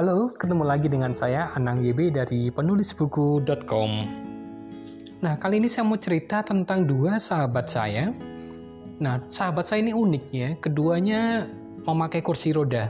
[0.00, 3.90] Halo, ketemu lagi dengan saya Anang YB dari penulisbuku.com.
[5.20, 8.08] Nah, kali ini saya mau cerita tentang dua sahabat saya.
[8.96, 10.56] Nah, sahabat saya ini unik ya.
[10.56, 11.44] Keduanya
[11.84, 12.88] memakai kursi roda.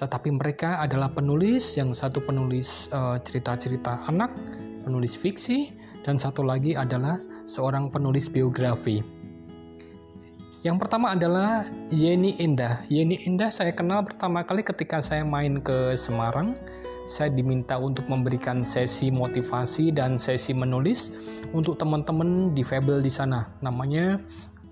[0.00, 4.32] Tetapi mereka adalah penulis, yang satu penulis uh, cerita-cerita anak,
[4.88, 9.15] penulis fiksi, dan satu lagi adalah seorang penulis biografi.
[10.66, 11.62] Yang pertama adalah
[11.94, 12.82] Yeni Indah.
[12.90, 16.58] Yeni Indah saya kenal pertama kali ketika saya main ke Semarang.
[17.06, 21.14] Saya diminta untuk memberikan sesi motivasi dan sesi menulis
[21.54, 23.46] untuk teman-teman difabel di sana.
[23.62, 24.18] Namanya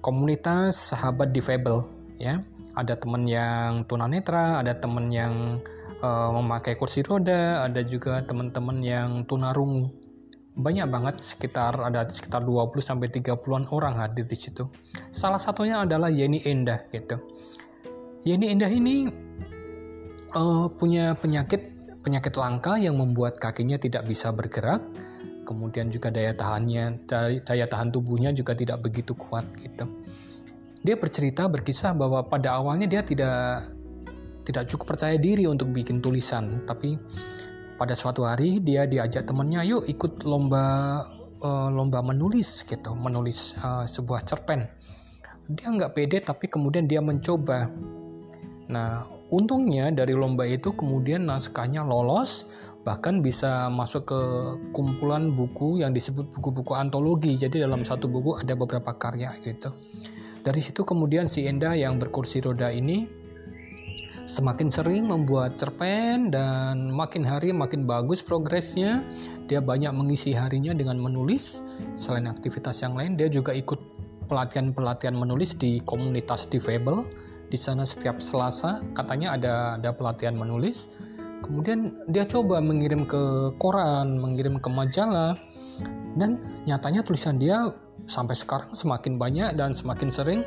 [0.02, 1.86] komunitas sahabat difabel
[2.19, 2.42] ya.
[2.74, 5.62] Ada teman yang tunanetra, ada teman yang
[6.02, 10.03] uh, memakai kursi roda, ada juga teman-teman yang tunarungu
[10.54, 14.70] banyak banget sekitar ada sekitar 20 sampai 30-an orang hadir di situ.
[15.10, 17.18] Salah satunya adalah Yeni Endah gitu.
[18.22, 19.11] Yeni Endah ini
[20.30, 21.74] uh, punya penyakit
[22.06, 24.83] penyakit langka yang membuat kakinya tidak bisa bergerak.
[25.44, 27.05] Kemudian juga daya tahannya
[27.44, 29.84] daya tahan tubuhnya juga tidak begitu kuat gitu.
[30.84, 33.74] Dia bercerita berkisah bahwa pada awalnya dia tidak
[34.44, 36.96] tidak cukup percaya diri untuk bikin tulisan, tapi
[37.75, 40.64] pada suatu hari dia diajak temannya yuk ikut lomba
[41.42, 44.67] uh, lomba menulis gitu menulis uh, sebuah cerpen.
[45.44, 47.69] Dia nggak pede tapi kemudian dia mencoba.
[48.70, 52.48] Nah untungnya dari lomba itu kemudian naskahnya lolos
[52.84, 54.20] bahkan bisa masuk ke
[54.77, 57.33] kumpulan buku yang disebut buku-buku antologi.
[57.36, 59.72] Jadi dalam satu buku ada beberapa karya gitu.
[60.45, 63.23] Dari situ kemudian si Enda yang berkursi roda ini
[64.25, 69.05] semakin sering membuat cerpen dan makin hari makin bagus progresnya.
[69.44, 71.61] Dia banyak mengisi harinya dengan menulis.
[71.92, 73.77] Selain aktivitas yang lain, dia juga ikut
[74.25, 77.05] pelatihan-pelatihan menulis di komunitas difabel.
[77.52, 80.89] Di sana setiap Selasa katanya ada ada pelatihan menulis.
[81.45, 85.36] Kemudian dia coba mengirim ke koran, mengirim ke majalah.
[86.17, 87.68] Dan nyatanya tulisan dia
[88.08, 90.41] sampai sekarang semakin banyak dan semakin sering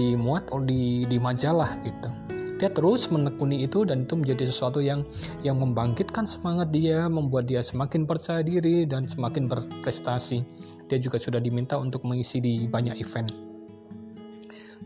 [0.00, 2.31] dimuat di di majalah gitu
[2.62, 5.02] dia terus menekuni itu dan itu menjadi sesuatu yang
[5.42, 10.46] yang membangkitkan semangat dia, membuat dia semakin percaya diri dan semakin berprestasi.
[10.86, 13.34] Dia juga sudah diminta untuk mengisi di banyak event.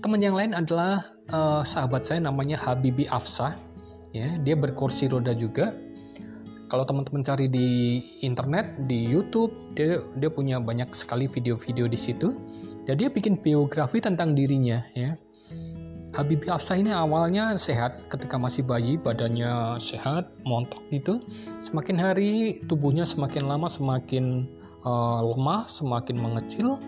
[0.01, 3.53] Teman yang lain adalah uh, sahabat saya namanya Habibi Afsah.
[4.17, 5.77] Ya, dia berkursi roda juga.
[6.73, 12.41] Kalau teman-teman cari di internet, di YouTube, dia dia punya banyak sekali video-video di situ.
[12.89, 15.26] Dan dia bikin biografi tentang dirinya, ya
[16.17, 21.21] Habibie Afsah ini awalnya sehat ketika masih bayi, badannya sehat, montok gitu.
[21.61, 24.49] Semakin hari tubuhnya semakin lama semakin
[24.81, 26.81] uh, lemah, semakin mengecil.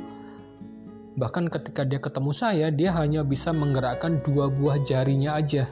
[1.21, 5.69] Bahkan ketika dia ketemu saya, dia hanya bisa menggerakkan dua buah jarinya aja,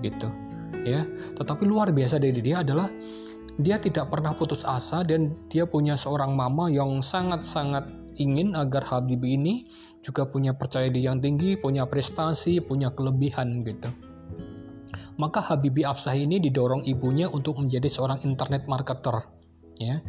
[0.00, 0.32] gitu.
[0.80, 1.04] Ya,
[1.36, 2.88] tetapi luar biasa dari dia adalah
[3.60, 9.36] dia tidak pernah putus asa dan dia punya seorang mama yang sangat-sangat ingin agar Habibie
[9.36, 9.68] ini
[10.00, 13.90] juga punya percaya diri yang tinggi, punya prestasi, punya kelebihan gitu.
[15.16, 19.26] Maka Habibie Afsah ini didorong ibunya untuk menjadi seorang internet marketer,
[19.80, 20.04] ya.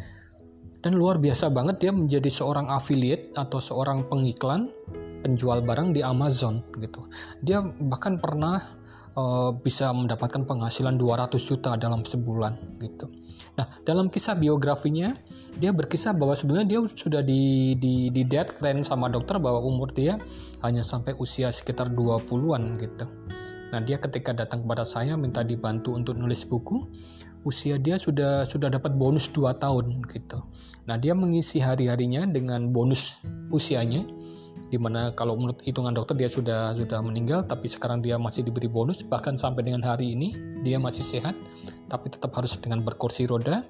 [0.78, 4.70] Dan luar biasa banget dia menjadi seorang affiliate atau seorang pengiklan
[5.26, 7.10] penjual barang di Amazon gitu.
[7.42, 8.77] Dia bahkan pernah
[9.18, 13.10] uh, bisa mendapatkan penghasilan 200 juta dalam sebulan gitu.
[13.58, 15.18] Nah, dalam kisah biografinya
[15.58, 20.14] dia berkisah bahwa sebenarnya dia sudah di di di deadline sama dokter bahwa umur dia
[20.62, 23.06] hanya sampai usia sekitar 20-an gitu.
[23.74, 26.88] Nah, dia ketika datang kepada saya minta dibantu untuk nulis buku,
[27.42, 30.38] usia dia sudah sudah dapat bonus 2 tahun gitu.
[30.86, 33.20] Nah, dia mengisi hari-harinya dengan bonus
[33.52, 34.08] usianya
[34.68, 38.68] di mana kalau menurut hitungan dokter dia sudah sudah meninggal tapi sekarang dia masih diberi
[38.68, 39.00] bonus.
[39.00, 41.32] Bahkan sampai dengan hari ini dia masih sehat
[41.88, 43.64] tapi tetap harus dengan berkursi roda.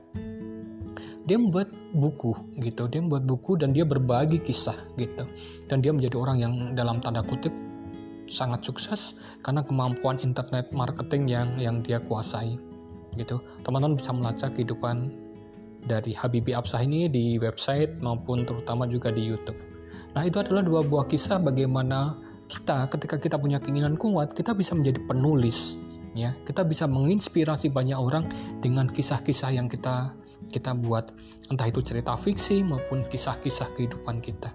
[1.28, 2.91] Dia membuat buku gitu.
[2.91, 5.28] Dia membuat buku dan dia berbagi kisah gitu.
[5.70, 7.54] Dan dia menjadi orang yang dalam tanda kutip
[8.28, 12.59] sangat sukses karena kemampuan internet marketing yang yang dia kuasai
[13.15, 13.39] gitu.
[13.62, 15.15] Teman-teman bisa melacak kehidupan
[15.86, 19.78] dari Habibie Absah ini di website maupun terutama juga di YouTube
[20.17, 22.17] Nah, itu adalah dua buah kisah bagaimana
[22.49, 25.77] kita ketika kita punya keinginan kuat, kita bisa menjadi penulis,
[26.17, 26.33] ya.
[26.45, 28.25] Kita bisa menginspirasi banyak orang
[28.65, 30.17] dengan kisah-kisah yang kita
[30.49, 31.13] kita buat,
[31.53, 34.55] entah itu cerita fiksi maupun kisah-kisah kehidupan kita.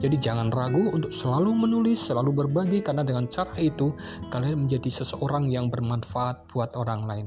[0.00, 3.92] Jadi jangan ragu untuk selalu menulis, selalu berbagi karena dengan cara itu
[4.32, 7.26] kalian menjadi seseorang yang bermanfaat buat orang lain.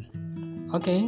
[0.74, 1.02] Oke, okay,